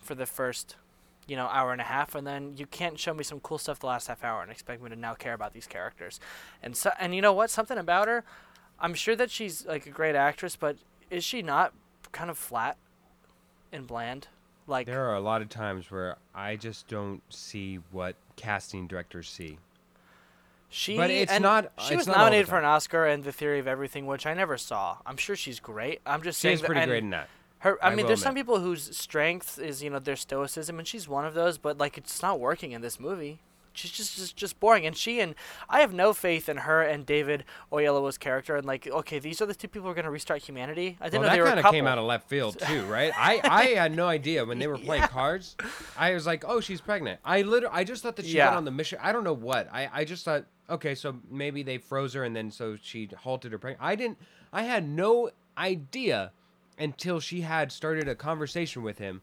[0.01, 0.77] for the first,
[1.27, 3.81] you know, hour and a half, and then you can't show me some cool stuff
[3.81, 6.21] the last half hour and expect me to now care about these characters.
[6.63, 7.51] And so, and you know what?
[7.51, 8.25] Something about her,
[8.79, 10.77] I'm sure that she's like a great actress, but
[11.11, 11.73] is she not
[12.13, 12.77] kind of flat
[13.73, 14.29] and bland?
[14.67, 19.29] Like There are a lot of times where I just don't see what casting directors
[19.29, 19.59] see.
[20.69, 23.33] she, but it's and not- She it's was not nominated for an Oscar in The
[23.33, 24.99] Theory of Everything, which I never saw.
[25.05, 26.01] I'm sure she's great.
[26.07, 27.29] I'm just saying She's pretty great in that.
[27.59, 30.79] Her, I, I mean, will there's some people whose strength is you know their stoicism,
[30.79, 31.57] and she's one of those.
[31.57, 33.39] But like, it's not working in this movie.
[33.75, 34.87] She's just just, just boring.
[34.87, 35.35] And she and
[35.69, 38.57] I have no faith in her and David Oyelowo's character.
[38.57, 40.97] And like, okay, these are the two people who are gonna restart humanity.
[41.01, 43.13] I didn't Well, know they that kind of came out of left field too, right?
[43.17, 45.57] I, I had no idea when they were playing cards.
[45.99, 47.21] I was like, oh, she's pregnant.
[47.25, 48.47] I literally, I just thought that she Yeah.
[48.47, 48.99] went on the mission.
[49.03, 49.69] I don't know what.
[49.73, 53.53] I, I just thought, okay, so maybe they froze her and then so she halted
[53.53, 53.85] her pregnancy.
[53.85, 54.19] I didn't.
[54.53, 56.33] I had no idea
[56.79, 59.23] until she had started a conversation with him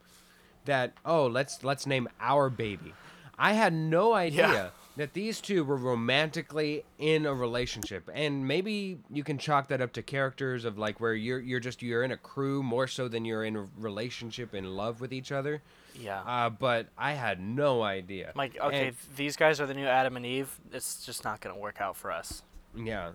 [0.65, 2.93] that oh, let's let's name our baby.
[3.41, 4.69] I had no idea Yeah.
[4.97, 9.93] that these two were romantically in a relationship and maybe you can chalk that up
[9.93, 13.25] to characters of like where you're you're just you're in a crew more so than
[13.25, 15.61] you're in a relationship in love with each other
[15.95, 16.21] Yeah.
[16.21, 20.15] uh, but i had no idea like, okay, And- these guys are the new Adam
[20.17, 20.59] and Eve.
[20.71, 22.43] It's just not gonna work out for us.
[22.75, 23.11] yeah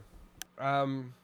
[0.58, 1.14] um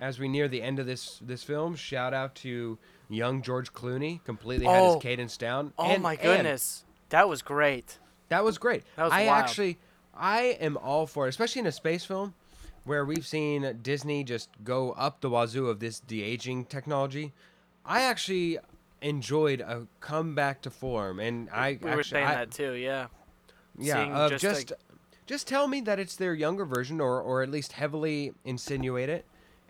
[0.00, 2.78] as we near the end of this this film shout out to
[3.08, 4.94] young george clooney completely had Oh.
[4.94, 7.98] his cadence down Oh And- my and goodness, that was great.
[8.28, 8.82] That was great.
[8.96, 9.44] That was I wild.
[9.44, 9.78] actually,
[10.14, 12.34] I am all for it, especially in a space film
[12.84, 17.32] where we've seen Disney just go up the wazoo of this de aging technology.
[17.84, 18.58] I actually
[19.02, 22.72] enjoyed a comeback to form, and I We actually, were saying I- that too.
[22.72, 23.06] Yeah.
[23.78, 24.80] yeah, uh, just, just like-
[25.26, 29.24] just tell me that it's their younger version, or or at least heavily insinuate it.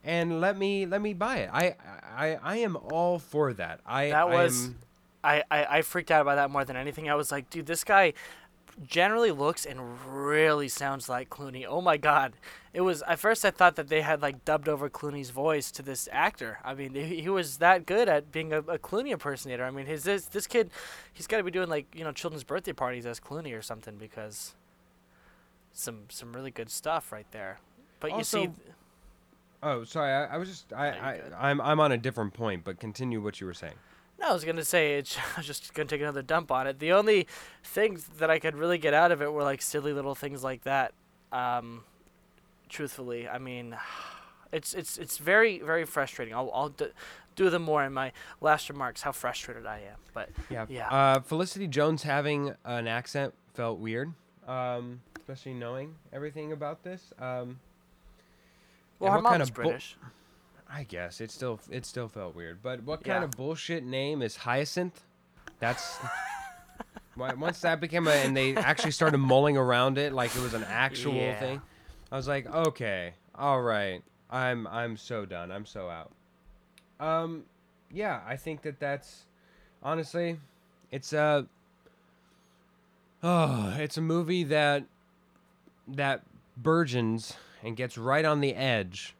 [0.04, 1.50] And let me let me buy it.
[1.52, 1.74] I
[2.14, 3.80] I, I am all for that.
[3.86, 4.78] I That I was- am-
[5.24, 7.10] I, I, I freaked out about that more than anything.
[7.10, 8.12] I was like, dude, this guy
[8.84, 11.64] generally looks and really sounds like Clooney.
[11.66, 12.34] Oh my god.
[12.72, 15.82] It was at first I thought that they had like dubbed over Clooney's voice to
[15.82, 16.58] this actor.
[16.64, 19.64] I mean, he, he was that good at being a, a Clooney impersonator.
[19.64, 20.70] I mean, his this this kid,
[21.12, 23.96] he's got to be doing like, you know, children's birthday parties as Clooney or something
[23.96, 24.54] because
[25.72, 27.58] some some really good stuff right there.
[28.00, 28.50] But you see
[29.62, 30.12] oh sorry.
[30.12, 31.20] I, I was just I, I.
[31.38, 33.74] I'm I'm on a different point, but continue what you were saying.
[34.18, 36.78] No, I was gonna say it's I was just gonna take another dump on it.
[36.78, 37.26] The only
[37.62, 40.62] things that I could really get out of it were like silly little things like
[40.64, 40.92] that.
[41.32, 41.84] Um,
[42.68, 43.76] truthfully, I mean,
[44.52, 46.34] it's it's it's very very frustrating.
[46.34, 46.92] I'll I'll d-
[47.34, 49.02] do them more in my last remarks.
[49.02, 50.66] How frustrated I am, but Yeah.
[50.68, 50.88] Yeah.
[50.88, 54.12] Uh, Felicity Jones having an accent felt weird,
[54.48, 57.12] um, especially knowing everything about this.
[57.18, 57.60] Um,
[58.98, 59.96] well, her mom's kind of British.
[60.68, 62.62] I guess it still it still felt weird.
[62.62, 63.24] But what kind Yeah.
[63.24, 65.02] of bullshit name is Hyacinth?
[65.60, 65.98] That's
[67.16, 70.64] Once that became a, and they actually started mulling around it like it was an
[70.64, 71.40] actual Yeah.
[71.40, 71.62] thing.
[72.12, 75.50] I was like, okay, all right, I'm I'm so done.
[75.50, 76.12] I'm so out.
[77.00, 77.44] Um,
[77.90, 79.24] yeah, I think that that's
[79.82, 80.38] honestly,
[80.90, 81.46] it's a,
[83.22, 84.84] oh, it's a movie that
[85.88, 86.22] that
[86.56, 89.14] burgeons and gets right on the edge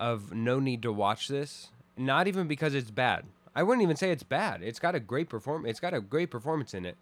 [0.00, 1.70] of no need to watch this.
[1.96, 3.26] Not even because it's bad.
[3.54, 4.62] I wouldn't even say it's bad.
[4.62, 5.66] It's got a great perform.
[5.66, 6.96] It's got a great performance in it.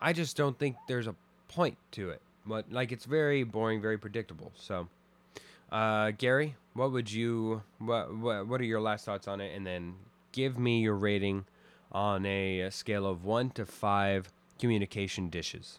[0.00, 1.14] I just don't think there's a
[1.48, 2.20] point to it.
[2.46, 4.52] But like it's very boring, very predictable.
[4.56, 4.88] So,
[5.70, 9.54] uh, Gary, what would you what, what what are your last thoughts on it?
[9.56, 9.94] And then
[10.32, 11.46] give me your rating
[11.92, 15.78] on a, uh scale of one to five communication dishes.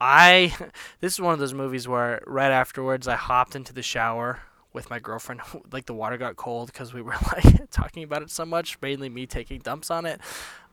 [0.00, 0.54] I
[1.00, 4.40] this is one of those movies where right afterwards I hopped into the shower
[4.72, 5.40] with my girlfriend.
[5.72, 8.78] Like the water got cold because we were like talking about it so much.
[8.80, 10.20] Mainly me taking dumps on it.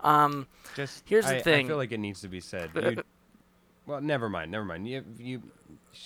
[0.01, 2.71] Um, Just Here's the I- I feel like it needs to be said.
[2.75, 3.03] You-
[3.87, 4.49] well, never mind.
[4.51, 4.87] Never mind.
[4.87, 5.43] You, you,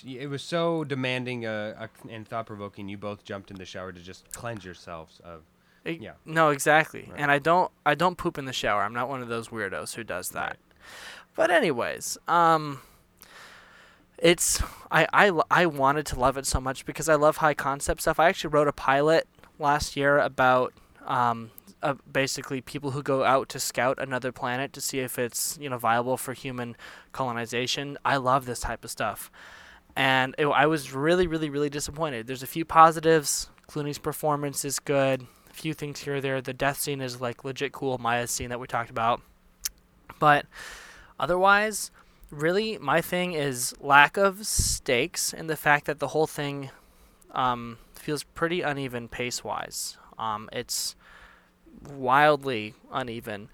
[0.06, 2.90] it was so demanding uh, uh, and thought provoking.
[2.90, 5.44] You both jumped in the shower to just cleanse yourselves of.
[5.86, 6.14] it- Yeah.
[6.26, 7.08] No, exactly.
[7.10, 7.20] Right.
[7.22, 8.82] And I don't I don't poop in the shower.
[8.84, 10.50] I'm not one of those weirdos who does that.
[10.50, 10.58] Right.
[11.40, 12.82] But anyways, um
[14.18, 18.02] it's I, I I wanted to love it so much because I love high concept
[18.02, 18.20] stuff.
[18.20, 19.26] I actually wrote a pilot
[19.58, 20.74] last year about
[21.06, 25.58] um uh, basically people who go out to scout another planet to see if it's
[25.62, 26.76] you know viable for human
[27.14, 27.98] colonization.
[28.04, 29.32] I love this type of stuff,
[29.96, 32.28] and it, I was really really really disappointed.
[32.28, 33.50] There's a few positives.
[33.72, 35.26] Clooney's performance is good.
[35.50, 36.42] A few things here or there.
[36.42, 37.98] The death scene is like legit cool.
[37.98, 39.22] Maya's scene that we talked about,
[40.20, 40.46] but
[41.20, 41.92] otherwise
[42.32, 46.70] really my thing is lack of stakes and the fact that the whole thing
[47.32, 49.98] um, feels pretty uneven pace wise.
[50.18, 50.96] Um, it's
[51.88, 53.50] wildly uneven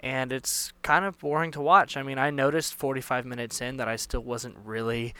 [0.00, 1.96] and it's kind of boring to watch.
[1.96, 5.14] I mean, I noticed 45 minutes in that I still wasn't really,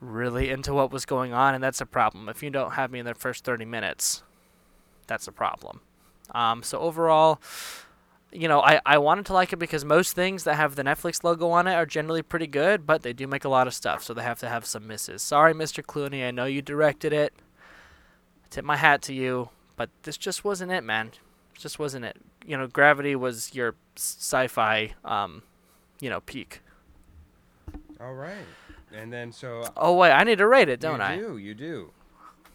[0.00, 2.28] really into what was going on, and that's a problem.
[2.28, 4.24] If you don't have me in the first 30 minutes,
[5.06, 5.80] that's a problem.
[6.32, 7.40] Um, so overall,
[8.34, 11.22] you know, I, I wanted to like it because most things that have the Netflix
[11.22, 14.02] logo on it are generally pretty good, but they do make a lot of stuff,
[14.02, 15.22] so they have to have some misses.
[15.22, 15.84] Sorry, Mr.
[15.84, 17.32] Clooney, I know you directed it.
[18.44, 21.12] I tip my hat to you, but this just wasn't it, man.
[21.54, 22.16] It just wasn't it.
[22.44, 25.42] You know, Gravity was your sci-fi, um,
[26.00, 26.60] you know, peak.
[28.00, 28.34] All right.
[28.92, 29.64] And then so.
[29.76, 31.14] Oh wait, I need to rate it, don't you I?
[31.14, 31.38] You do.
[31.38, 31.90] You do.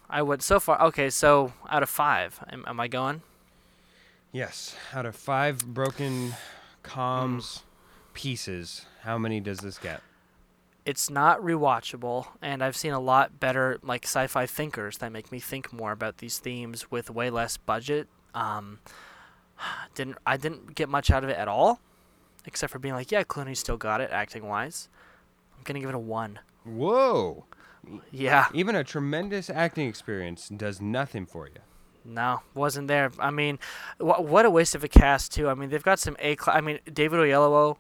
[0.10, 0.82] I would so far.
[0.88, 3.22] Okay, so out of five, am, am I going?
[4.32, 4.76] Yes.
[4.94, 6.34] Out of five broken
[6.84, 7.62] comms
[8.14, 10.02] pieces, how many does this get?
[10.86, 15.38] it's not rewatchable and i've seen a lot better like sci-fi thinkers that make me
[15.38, 18.80] think more about these themes with way less budget um,
[19.96, 21.80] didn't i didn't get much out of it at all
[22.46, 24.88] except for being like yeah clooney still got it acting wise
[25.58, 27.46] i'm gonna give it a one Whoa.
[28.10, 31.60] yeah Even a tremendous acting experience does nothing for you.
[32.10, 33.58] No wasn't there i mean
[34.00, 36.58] wh- what a waste of a cast too i mean they've got some a cl-
[36.58, 37.78] i mean david oyelowo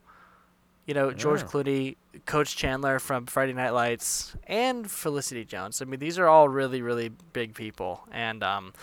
[0.85, 1.47] you know george Yeah.
[1.47, 6.47] clooney coach chandler from friday night lights and felicity jones i mean these are all
[6.49, 8.73] really really big people and um,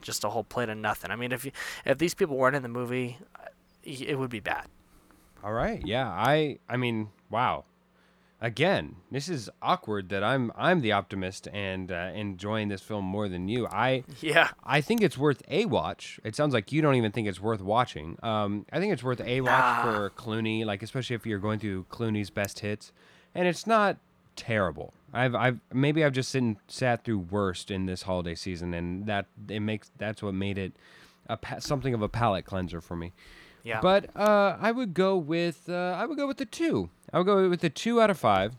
[0.00, 1.52] just a whole plate of nothing i mean if you,
[1.84, 3.18] if these people weren't in the movie
[3.82, 4.66] it would be bad
[5.44, 5.82] All right.
[5.84, 6.08] Yeah.
[6.08, 6.58] I.
[6.70, 7.64] I mean, wow.
[8.44, 13.26] Again, this is awkward that I'm I'm the optimist and uh, enjoying this film more
[13.26, 13.66] than you.
[13.66, 16.20] I yeah I think it's worth a watch.
[16.24, 18.18] It sounds like you don't even think it's worth watching.
[18.22, 19.82] Um, I think it's worth a watch Nah.
[19.82, 22.92] for Clooney, like especially if you're going through Clooney's best hits,
[23.34, 23.96] and it's not
[24.36, 24.92] terrible.
[25.14, 29.24] I've I've maybe I've just sitting, sat through worst in this holiday season, and that
[29.48, 30.74] it makes that's what made it
[31.30, 33.14] a something of a palate cleanser for me.
[33.64, 36.90] Yeah But uh, I would go with uh, I would go with the two.
[37.12, 38.54] I would go with the two out of five,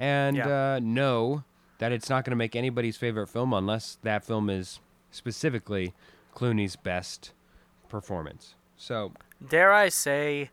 [0.00, 0.74] and Yeah.
[0.76, 1.44] uh, know
[1.78, 5.92] that it's not going to make anybody's favorite film unless that film is specifically
[6.34, 7.32] Clooney's best
[7.88, 8.54] performance.
[8.76, 9.12] So
[9.46, 10.50] dare I say,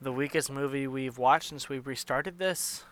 [0.00, 2.84] the weakest movie we've watched since we restarted this?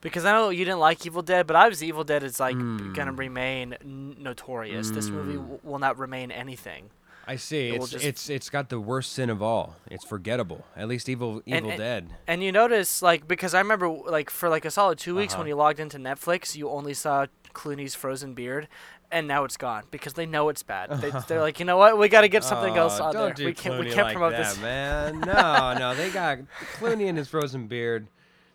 [0.00, 2.92] Because I know you didn't like Evil Dead, but obviously Evil Dead is like Mm.
[2.94, 4.90] gonna remain n- notorious.
[4.90, 6.90] This movie w- will not remain anything.
[7.26, 9.76] I see it's just- it's it's got the worst sin of all.
[9.90, 10.64] It's forgettable.
[10.76, 12.10] At least Evil Evil and- Dead.
[12.26, 15.40] And you notice, like, because I remember, like, for like a solid two weeks Uh-huh.
[15.42, 18.66] when you logged into Netflix, you only saw Clooney's frozen beard,
[19.10, 20.90] and now it's gone because they know it's bad.
[21.00, 23.24] They, they're like, you know what, we got to get something else Oh, on don't
[23.26, 23.34] there.
[23.34, 24.60] do We can't, we Clooney can't like promote that, this.
[24.60, 25.20] man.
[25.26, 26.38] No, no, they got
[26.78, 28.08] Clooney and his frozen beard.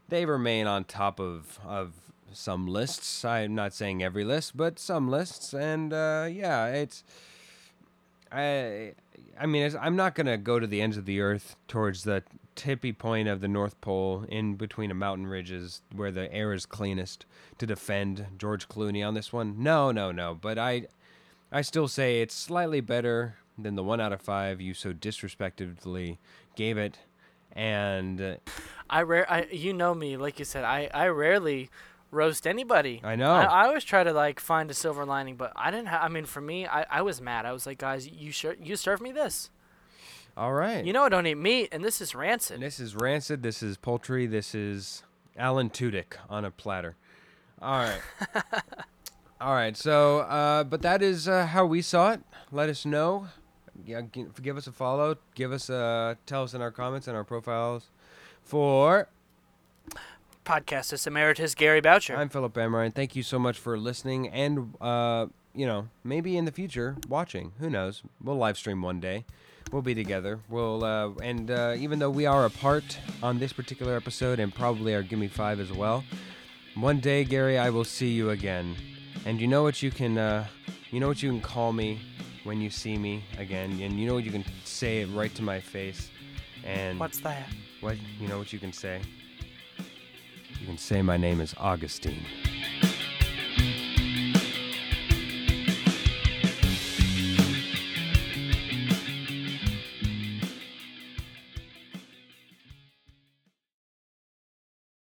[0.09, 1.93] They remain on top of of
[2.33, 3.23] some lists.
[3.23, 7.03] I'm not saying every list, but some lists, and uh, yeah, it's.
[8.31, 8.93] I,
[9.39, 12.23] I mean, I'm not gonna go to the ends of the earth towards the
[12.55, 16.65] tippy point of the North Pole, in between the mountain ridges where the air is
[16.65, 17.25] cleanest,
[17.59, 19.55] to defend George Clooney on this one.
[19.61, 20.37] No, no, no.
[20.39, 20.87] But I,
[21.51, 26.19] I still say it's slightly better than the one out of five you so disrespectfully
[26.55, 26.99] gave it,
[27.53, 28.35] and uh,
[28.89, 31.69] I rare, I you know me, like you said, I I rarely
[32.11, 33.01] roast anybody.
[33.03, 33.31] I know.
[33.31, 35.87] I, I always try to like find a silver lining, but I didn't.
[35.87, 37.45] Ha- I mean, for me, I, I was mad.
[37.45, 39.49] I was like, guys, you sure you served me this?
[40.35, 40.85] all right.
[40.85, 42.59] You know I don't eat meat, and this is rancid.
[42.61, 43.41] This is rancid.
[43.41, 44.27] This is poultry.
[44.27, 45.01] This is
[45.35, 46.95] Alan Tudyk on a platter.
[47.59, 48.01] All right.
[49.41, 49.75] All right.
[49.75, 52.21] So, uh, but that is uh, how we saw it.
[52.51, 53.27] Let us know.
[53.85, 55.17] Yeah, give us a follow.
[55.35, 57.89] Give us uh, tell us in our comments and our profiles.
[58.43, 59.07] For
[60.47, 62.15] Podcastus Emeritus Gary Boucher.
[62.15, 62.95] I'm Philip Amrine.
[62.95, 67.51] Thank you so much for listening, and uh, you know maybe in the future watching.
[67.59, 68.01] Who knows?
[68.23, 69.25] We'll live stream one day.
[69.73, 70.39] We'll be together.
[70.47, 74.95] We'll uh, and uh, even though we are apart on this particular episode and probably
[74.95, 76.05] our Gimme Five as well,
[76.75, 78.77] one day, Gary, I will see you again.
[79.25, 80.47] And you know what you can, uh,
[80.91, 81.99] you know what you can call me
[82.45, 85.41] when you see me again, and you know what you can say it right to
[85.41, 86.09] my face.
[86.63, 87.49] And What's that?
[87.81, 89.01] what you know what you can say?
[90.59, 92.25] You can say my name is Augustine.